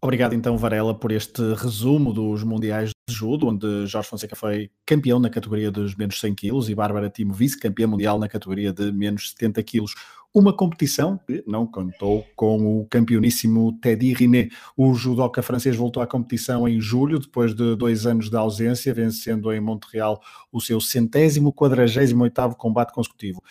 [0.05, 5.19] Obrigado então, Varela, por este resumo dos Mundiais de Judo, onde Jorge Fonseca foi campeão
[5.19, 9.31] na categoria dos menos 100 quilos e Bárbara Timo vice-campeã mundial na categoria de menos
[9.31, 9.95] 70 quilos.
[10.31, 14.49] Uma competição que não contou com o campeoníssimo Teddy Riné.
[14.77, 19.51] O judoca francês voltou à competição em julho, depois de dois anos de ausência, vencendo
[19.51, 23.41] em Montreal o seu centésimo quadragésimo oitavo combate consecutivo.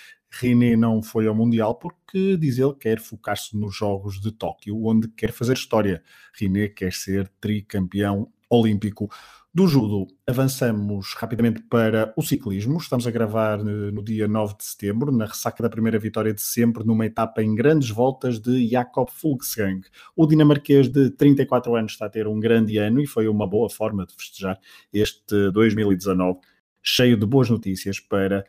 [0.40, 5.08] René não foi ao Mundial porque, diz ele, quer focar-se nos Jogos de Tóquio, onde
[5.08, 6.02] quer fazer história.
[6.38, 9.08] René quer ser tricampeão olímpico
[9.54, 10.08] do judo.
[10.26, 12.76] Avançamos rapidamente para o ciclismo.
[12.78, 16.42] Estamos a gravar eh, no dia 9 de setembro, na ressaca da primeira vitória de
[16.42, 19.82] sempre, numa etapa em grandes voltas de Jakob Fuglsang.
[20.16, 23.70] O dinamarquês de 34 anos está a ter um grande ano e foi uma boa
[23.70, 24.58] forma de festejar
[24.92, 26.40] este 2019,
[26.82, 28.44] cheio de boas notícias para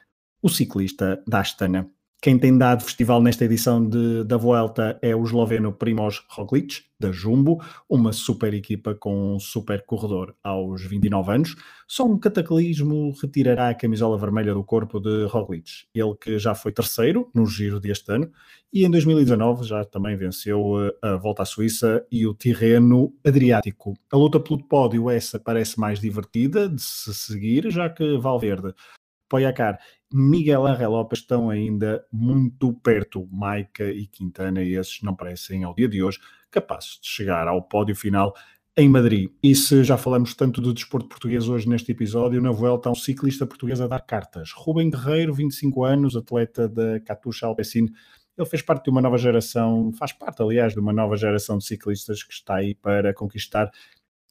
[0.46, 1.90] o ciclista da Astana.
[2.22, 7.12] Quem tem dado festival nesta edição de, da Vuelta é o esloveno Primoz Roglic, da
[7.12, 11.56] Jumbo, uma super equipa com um super corredor aos 29 anos.
[11.88, 16.72] Só um cataclismo retirará a camisola vermelha do corpo de Roglic, ele que já foi
[16.72, 18.32] terceiro no giro deste ano
[18.72, 23.96] e em 2019 já também venceu eh, a Volta à Suíça e o Tirreno Adriático.
[24.12, 28.76] A luta pelo pódio essa parece mais divertida de se seguir, já que Valverde
[29.28, 29.80] Poiacar,
[30.14, 33.28] Miguel Angel Lopes estão ainda muito perto.
[33.32, 36.20] Maica e Quintana, esses não parecem ao dia de hoje
[36.52, 38.34] capazes de chegar ao pódio final
[38.78, 39.30] em Madrid.
[39.42, 43.46] E se já falamos tanto do desporto português hoje neste episódio, na Vuelta, um ciclista
[43.46, 44.52] português a dar cartas.
[44.54, 47.88] Rubem Guerreiro, 25 anos, atleta da Catuxa Alpecin.
[48.38, 51.66] Ele fez parte de uma nova geração, faz parte, aliás, de uma nova geração de
[51.66, 53.72] ciclistas que está aí para conquistar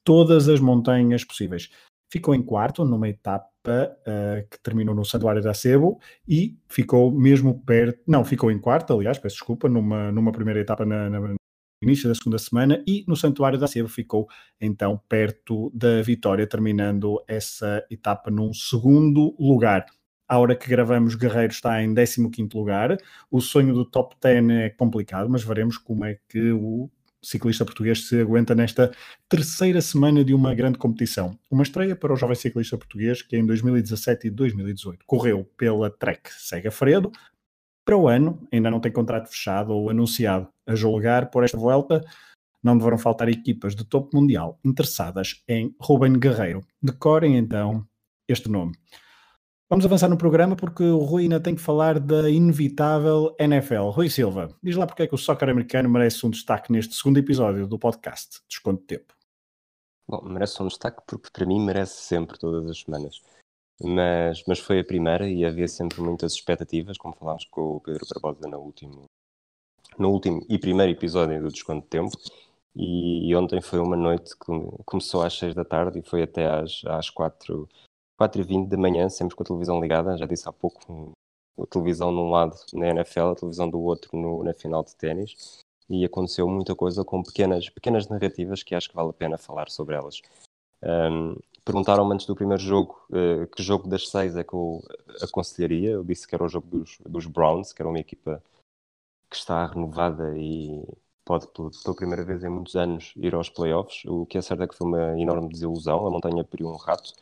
[0.04, 1.70] todas as montanhas possíveis.
[2.14, 5.98] Ficou em quarto numa etapa uh, que terminou no Santuário da Sebo
[6.28, 10.86] e ficou mesmo perto, não, ficou em quarto, aliás, peço desculpa, numa, numa primeira etapa
[10.86, 11.34] na, na
[11.82, 14.28] início da segunda semana e no Santuário da Sebo ficou
[14.60, 19.84] então perto da vitória, terminando essa etapa num segundo lugar.
[20.28, 22.96] À hora que gravamos, Guerreiro está em 15 lugar.
[23.28, 26.88] O sonho do top 10 é complicado, mas veremos como é que o
[27.24, 28.92] ciclista português se aguenta nesta
[29.28, 31.38] terceira semana de uma grande competição.
[31.50, 36.30] Uma estreia para o jovem ciclista português que em 2017 e 2018 correu pela Trek
[36.32, 37.10] Sega Fredo.
[37.84, 40.48] Para o ano, ainda não tem contrato fechado ou anunciado.
[40.66, 42.02] A julgar por esta volta,
[42.62, 46.60] não deverão faltar equipas de topo mundial interessadas em Ruben Guerreiro.
[46.82, 47.86] Decorem então
[48.26, 48.72] este nome.
[49.66, 53.88] Vamos avançar no programa porque o Rui ainda tem que falar da inevitável NFL.
[53.88, 57.16] Rui Silva, diz lá porque é que o soccer americano merece um destaque neste segundo
[57.16, 59.14] episódio do podcast Desconto de Tempo.
[60.06, 63.22] Bom, merece um destaque porque para mim merece sempre, todas as semanas.
[63.82, 68.06] Mas, mas foi a primeira e havia sempre muitas expectativas, como falámos com o Pedro
[68.12, 69.04] Barbosa no último,
[69.98, 72.16] no último e primeiro episódio do Desconto de Tempo.
[72.76, 74.52] E, e ontem foi uma noite que
[74.84, 77.66] começou às seis da tarde e foi até às, às quatro
[78.20, 81.12] 4h20 da manhã, sempre com a televisão ligada, já disse há pouco,
[81.58, 85.58] a televisão num lado na NFL, a televisão do outro no, na final de ténis,
[85.88, 89.68] e aconteceu muita coisa com pequenas, pequenas narrativas que acho que vale a pena falar
[89.70, 90.20] sobre elas.
[90.82, 94.82] Um, Perguntaram-me antes do primeiro jogo uh, que jogo das seis é que eu
[95.22, 95.92] aconselharia.
[95.92, 98.42] Eu disse que era o jogo dos, dos Browns, que era uma equipa
[99.30, 100.86] que está renovada e
[101.24, 104.04] pode, pela primeira vez em muitos anos, ir aos playoffs.
[104.04, 106.06] O que é certo é que foi uma enorme desilusão.
[106.06, 107.14] A montanha periu um rato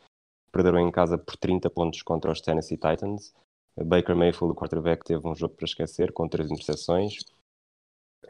[0.53, 3.33] perderam em casa por 30 pontos contra os Tennessee Titans.
[3.75, 7.17] Baker Mayfield, o quarterback, teve um jogo para esquecer, com três interseções.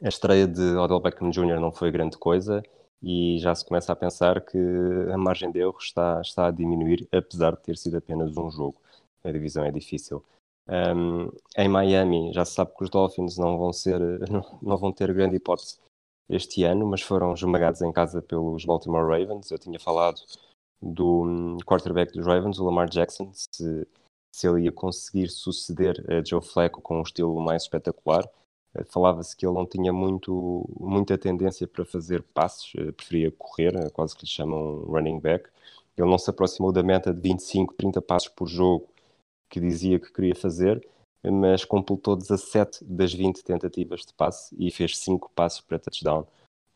[0.01, 1.59] A estreia de Odell Beckham Jr.
[1.59, 2.63] não foi grande coisa
[3.01, 4.57] e já se começa a pensar que
[5.13, 8.81] a margem de erro está, está a diminuir, apesar de ter sido apenas um jogo.
[9.23, 10.23] A divisão é difícil.
[10.67, 14.93] Um, em Miami, já se sabe que os Dolphins não vão, ser, não, não vão
[14.93, 15.77] ter grande hipótese
[16.29, 19.51] este ano, mas foram esmagados em casa pelos Baltimore Ravens.
[19.51, 20.21] Eu tinha falado
[20.83, 23.87] do hum, quarterback dos Ravens, o Lamar Jackson, se,
[24.33, 28.27] se ele ia conseguir suceder a Joe Flacco com um estilo mais espetacular.
[28.75, 33.75] Eh, falava-se que ele não tinha muito, muita tendência para fazer passes, eh, preferia correr,
[33.75, 35.49] eh, quase que lhe chamam running back.
[35.97, 38.87] Ele não se aproximou da meta de 25, 30 passos por jogo
[39.49, 40.85] que dizia que queria fazer,
[41.23, 46.25] mas completou 17 das 20 tentativas de passe e fez 5 passos para touchdown,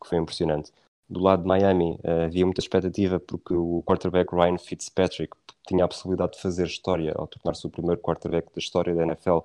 [0.00, 0.72] que foi impressionante
[1.08, 5.88] do lado de Miami uh, havia muita expectativa porque o quarterback Ryan Fitzpatrick tinha a
[5.88, 9.38] possibilidade de fazer história ao tornar-se o primeiro quarterback da história da NFL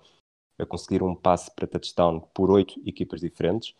[0.59, 3.75] a conseguir um passe para touchdown por oito equipas diferentes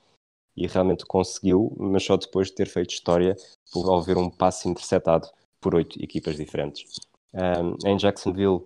[0.56, 3.36] e realmente conseguiu, mas só depois de ter feito história
[3.72, 5.28] por haver um passe interceptado
[5.60, 7.00] por oito equipas diferentes.
[7.34, 8.64] Um, em Jacksonville,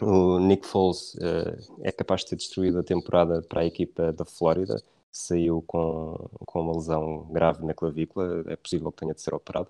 [0.00, 4.24] o Nick Foles uh, é capaz de ter destruído a temporada para a equipa da
[4.24, 9.34] Flórida, saiu com, com uma lesão grave na clavícula, é possível que tenha de ser
[9.34, 9.68] operado.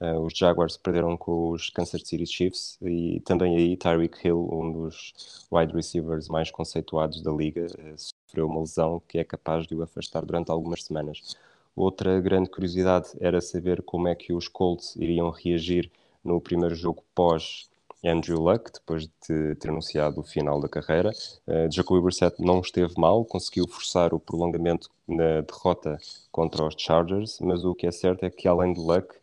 [0.00, 4.72] Uh, os Jaguars perderam com os Kansas City Chiefs e também aí Tyreek Hill, um
[4.72, 9.76] dos wide receivers mais conceituados da liga, uh, sofreu uma lesão que é capaz de
[9.76, 11.36] o afastar durante algumas semanas.
[11.76, 15.90] Outra grande curiosidade era saber como é que os Colts iriam reagir
[16.24, 17.70] no primeiro jogo pós
[18.04, 21.10] Andrew Luck, depois de ter anunciado o final da carreira.
[21.46, 25.98] Uh, Jacoby Brissett não esteve mal, conseguiu forçar o prolongamento na derrota
[26.30, 29.14] contra os Chargers, mas o que é certo é que além de Luck,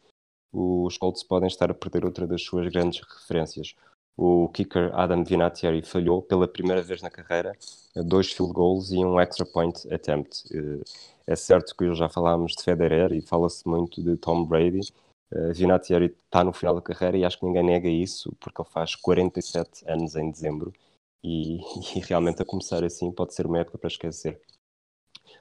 [0.51, 3.75] os Colts podem estar a perder outra das suas grandes referências.
[4.17, 7.55] O kicker Adam Vinatieri falhou pela primeira vez na carreira
[7.95, 10.43] dois field goals e um extra point attempt.
[10.53, 10.83] Eh,
[11.27, 14.91] é certo que já falámos de Federer e fala-se muito de Tom Brady.
[15.31, 18.95] Uh, está no final da carreira e acho que ninguém nega isso, porque ele faz
[18.95, 20.73] 47 anos em dezembro
[21.23, 21.57] e,
[21.95, 24.41] e realmente a começar assim pode ser uma época para esquecer.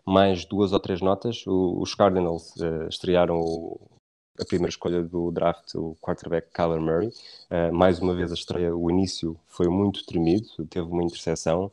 [0.04, 1.46] Mais duas ou três notas.
[1.46, 3.80] O, os Cardinals uh, estrearam o,
[4.38, 7.08] a primeira escolha do draft, o quarterback Kyler Murray.
[7.08, 11.70] Uh, mais uma vez a estreia, o início foi muito tremido, teve uma interseção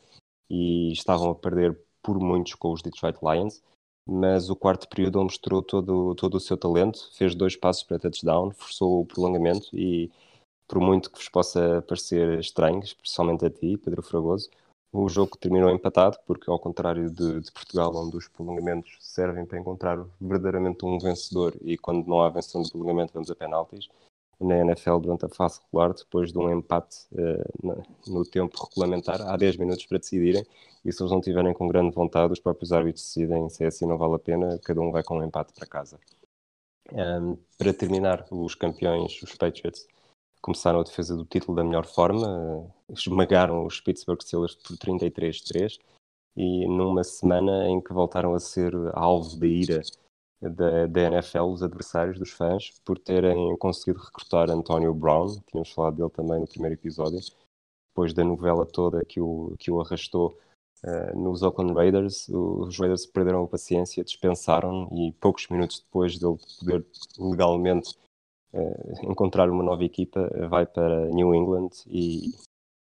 [0.49, 3.61] e estavam a perder por muitos com os Detroit Lions.
[4.07, 7.97] Mas o quarto período ele mostrou todo, todo o seu talento, fez dois passos para
[7.97, 10.11] touchdown, forçou o prolongamento e,
[10.67, 14.49] por muito que vos possa parecer estranho, especialmente a ti, Pedro Fragoso,
[14.91, 19.59] o jogo terminou empatado, porque ao contrário de, de, Portugal, onde os prolongamentos servem para
[19.59, 23.89] encontrar verdadeiramente um vencedor e quando não há vencedor de prolongamento vamos a penaltis,
[24.39, 29.35] na NFL durante a fase regular, depois de um empate uh, no tempo regulamentar, há
[29.37, 30.45] 10 minutos para decidirem
[30.83, 33.87] e se eles não tiverem com grande vontade, os próprios árbitros decidem se é assim
[33.87, 35.99] não vale a pena, cada um vai com um empate para casa.
[36.91, 39.87] Um, para terminar, os campeões, os Patriots,
[40.41, 45.79] começaram a defesa do título da melhor forma, esmagaram os Pittsburgh Steelers por 33-3
[46.37, 49.81] e numa semana em que voltaram a ser alvo da ira
[50.41, 55.97] da, da NFL, os adversários dos fãs, por terem conseguido recrutar Antonio Brown, tínhamos falado
[55.97, 57.19] dele também no primeiro episódio,
[57.89, 60.37] depois da novela toda que o, que o arrastou
[60.83, 66.37] uh, nos Oakland Raiders, os Raiders perderam a paciência, dispensaram e poucos minutos depois dele
[66.59, 66.85] poder
[67.17, 67.95] legalmente
[68.53, 72.33] uh, encontrar uma nova equipa, vai para New England e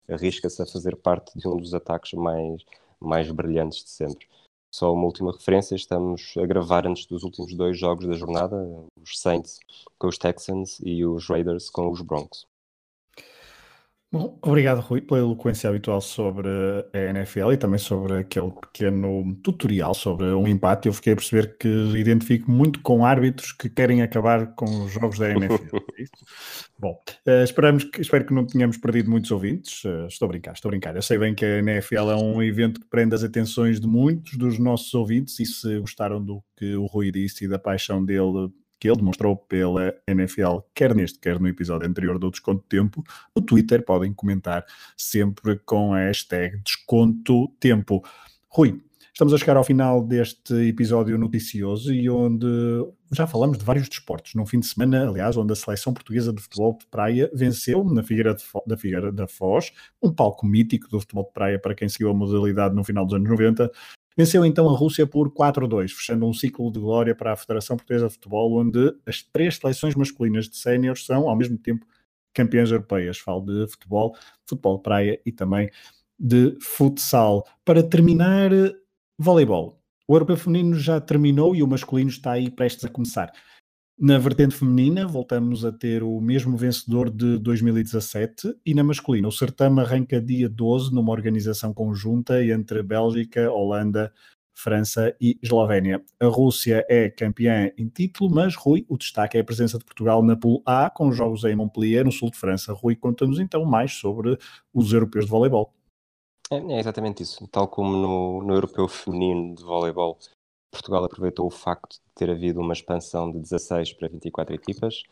[0.08, 2.62] arrisca-se a fazer parte de um dos ataques mais,
[3.00, 4.28] mais brilhantes de sempre.
[4.70, 8.56] Só uma última referência, estamos a gravar antes dos últimos dois jogos da jornada,
[9.02, 9.58] os Saints
[9.98, 12.49] com os Texans e os Raiders com os Broncos.
[14.12, 16.48] Bom, obrigado Rui pela eloquência habitual sobre
[16.92, 20.88] a NFL e também sobre aquele pequeno tutorial sobre um empate.
[20.88, 25.16] Eu fiquei a perceber que identifico muito com árbitros que querem acabar com os jogos
[25.16, 25.76] da NFL.
[25.76, 26.04] É
[26.76, 29.84] Bom, uh, esperamos que, espero que não tenhamos perdido muitos ouvintes.
[29.84, 30.96] Uh, estou a brincar, estou a brincar.
[30.96, 34.36] Eu sei bem que a NFL é um evento que prende as atenções de muitos
[34.36, 38.50] dos nossos ouvintes e se gostaram do que o Rui disse e da paixão dele
[38.80, 43.04] que ele demonstrou pela NFL, quer neste, quer no episódio anterior do Desconto Tempo.
[43.36, 44.64] No Twitter podem comentar
[44.96, 48.02] sempre com a hashtag Desconto Tempo.
[48.48, 52.46] Rui, estamos a chegar ao final deste episódio noticioso e onde
[53.12, 54.34] já falamos de vários desportos.
[54.34, 58.02] Num fim de semana, aliás, onde a seleção portuguesa de futebol de praia venceu na
[58.02, 58.34] Figueira
[58.66, 62.14] da Figueira da Foz, um palco mítico do futebol de praia para quem seguiu a
[62.14, 63.70] modalidade no final dos anos 90,
[64.20, 68.06] Venceu então a Rússia por 4-2, fechando um ciclo de glória para a Federação Portuguesa
[68.06, 71.86] de Futebol, onde as três seleções masculinas de séniores são, ao mesmo tempo,
[72.34, 73.16] campeãs europeias.
[73.16, 74.14] Falo de futebol,
[74.46, 75.70] futebol de praia e também
[76.18, 77.48] de futsal.
[77.64, 78.50] Para terminar,
[79.18, 79.80] voleibol.
[80.06, 83.32] O europeu feminino já terminou e o masculino está aí prestes a começar.
[84.02, 89.30] Na vertente feminina, voltamos a ter o mesmo vencedor de 2017 e na masculina, o
[89.30, 94.10] certame arranca dia 12 numa organização conjunta entre Bélgica, Holanda,
[94.54, 96.02] França e Eslovénia.
[96.18, 100.22] A Rússia é campeã em título, mas Rui, o destaque é a presença de Portugal
[100.22, 102.72] na Pool A, com jogos em Montpellier, no sul de França.
[102.72, 104.38] Rui, conta-nos então mais sobre
[104.72, 105.74] os europeus de voleibol.
[106.50, 107.46] É, é exatamente isso.
[107.48, 110.18] Tal como no, no europeu feminino de voleibol,
[110.70, 115.02] Portugal aproveitou o facto de ter havido uma expansão de 16 para 24 equipas,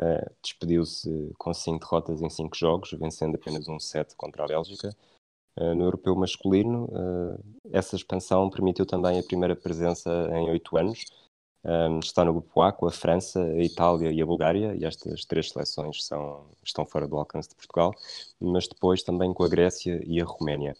[0.00, 4.94] uh, despediu-se com 5 derrotas em 5 jogos, vencendo apenas um set contra a Bélgica.
[5.58, 11.04] Uh, no europeu masculino, uh, essa expansão permitiu também a primeira presença em 8 anos,
[11.64, 15.24] um, está no grupo A com a França, a Itália e a Bulgária, e estas
[15.24, 17.92] três seleções são, estão fora do alcance de Portugal,
[18.40, 20.76] mas depois também com a Grécia e a Roménia.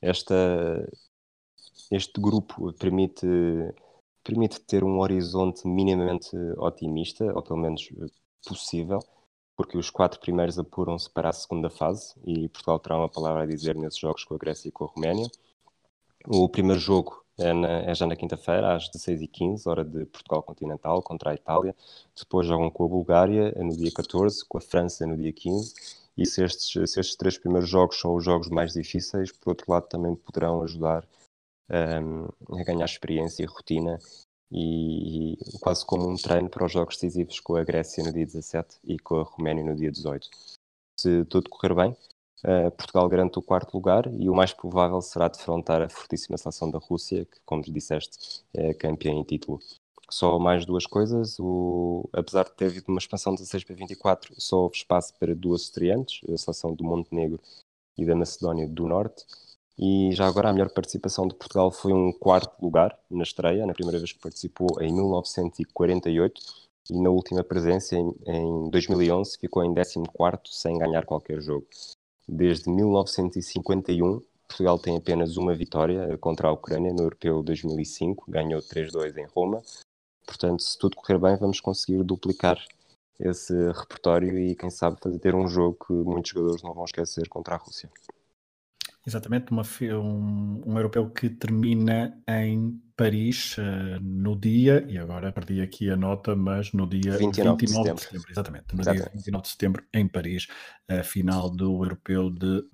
[0.00, 0.88] Esta,
[1.92, 3.26] este grupo permite,
[4.24, 7.88] permite ter um horizonte minimamente otimista, ou pelo menos
[8.46, 8.98] possível,
[9.54, 13.46] porque os quatro primeiros apuram-se para a segunda fase e Portugal terá uma palavra a
[13.46, 15.28] dizer nesses jogos com a Grécia e com a Roménia.
[16.26, 21.02] O primeiro jogo é, na, é já na quinta-feira, às 16h15, hora de Portugal continental,
[21.02, 21.74] contra a Itália.
[22.16, 25.74] Depois jogam com a Bulgária no dia 14, com a França no dia 15.
[26.16, 29.70] E se estes, se estes três primeiros jogos são os jogos mais difíceis, por outro
[29.70, 31.06] lado, também poderão ajudar
[31.70, 33.98] um, a ganhar experiência e rotina
[34.50, 38.26] e, e, quase como um treino para os jogos decisivos com a Grécia no dia
[38.26, 40.28] 17 e com a Roménia no dia 18.
[40.98, 41.96] Se tudo correr bem,
[42.44, 46.70] uh, Portugal garante o quarto lugar e o mais provável será defrontar a fortíssima seleção
[46.70, 49.58] da Rússia, que, como disseste, é campeã em título.
[50.10, 54.34] Só mais duas coisas, o, apesar de ter havido uma expansão de 16 para 24,
[54.38, 57.40] só houve espaço para duas estreantes, a seleção do Montenegro
[57.96, 59.24] e da Macedónia do Norte,
[59.78, 63.72] e já agora a melhor participação de Portugal foi um quarto lugar na estreia, na
[63.72, 66.40] primeira vez que participou em 1948
[66.90, 69.98] e na última presença em, em 2011 ficou em 14
[70.50, 71.66] sem ganhar qualquer jogo.
[72.28, 74.20] Desde 1951
[74.52, 79.62] Portugal tem apenas uma vitória contra a Ucrânia no Europeu 2005, ganhou 3-2 em Roma.
[80.26, 82.62] Portanto, se tudo correr bem, vamos conseguir duplicar
[83.18, 87.28] esse repertório e, quem sabe, fazer ter um jogo que muitos jogadores não vão esquecer
[87.28, 87.90] contra a Rússia.
[89.04, 89.62] Exatamente, uma,
[89.98, 95.96] um, um, europeu que termina em Paris uh, no dia, e agora perdi aqui a
[95.96, 97.94] nota, mas no dia 29, 29 de, setembro.
[97.94, 98.30] de, setembro.
[98.30, 99.04] Exatamente, no exatamente.
[99.04, 100.46] dia 29 de setembro em Paris,
[100.88, 102.64] a final do europeu de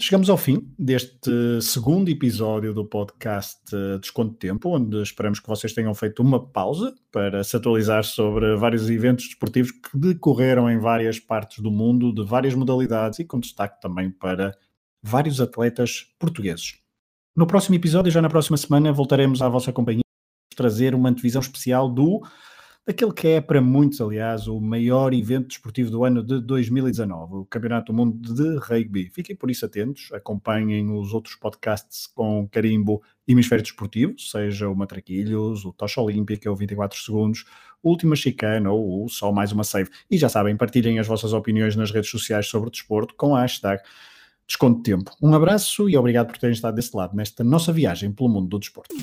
[0.00, 5.46] chegamos ao fim deste segundo episódio do podcast uh, Desconto de Tempo, onde esperamos que
[5.46, 10.78] vocês tenham feito uma pausa para se atualizar sobre vários eventos desportivos que decorreram em
[10.78, 14.52] várias partes do mundo, de várias modalidades e com destaque também para
[15.00, 16.80] vários atletas portugueses.
[17.36, 20.02] No próximo episódio, já na próxima semana, voltaremos à vossa companhia
[20.56, 22.20] trazer uma antevisão especial do
[22.86, 27.44] daquele que é para muitos, aliás, o maior evento desportivo do ano de 2019, o
[27.44, 29.10] Campeonato do Mundo de Rugby.
[29.10, 35.64] Fiquem por isso atentos, acompanhem os outros podcasts com carimbo Hemisfério Desportivo, seja o Matraquilhos,
[35.64, 37.44] o Tocha Olímpica, o 24 Segundos,
[37.82, 39.90] Última Chicana ou Só Mais Uma Save.
[40.08, 43.40] E já sabem, partilhem as vossas opiniões nas redes sociais sobre o desporto com a
[43.40, 43.82] hashtag
[44.46, 45.10] Desconto Tempo.
[45.20, 48.60] Um abraço e obrigado por terem estado desse lado nesta nossa viagem pelo mundo do
[48.60, 48.94] desporto.